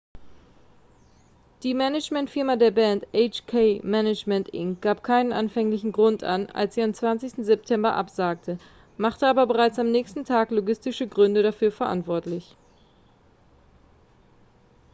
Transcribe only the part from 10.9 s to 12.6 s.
gründe dafür verantwortlich